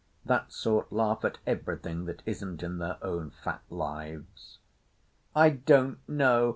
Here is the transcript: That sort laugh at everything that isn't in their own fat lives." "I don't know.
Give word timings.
That 0.25 0.51
sort 0.51 0.91
laugh 0.91 1.23
at 1.23 1.37
everything 1.45 2.05
that 2.05 2.23
isn't 2.25 2.63
in 2.63 2.79
their 2.79 2.97
own 3.03 3.29
fat 3.43 3.61
lives." 3.69 4.57
"I 5.35 5.51
don't 5.51 5.99
know. 6.09 6.49